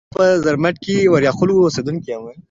زه 0.07 0.11
په 0.15 0.25
زرمت 0.43 0.75
کې 0.83 0.95
د 1.03 1.09
اوریاخیلو 1.11 1.63
اوسیدونکي 1.65 2.09
یم. 2.11 2.23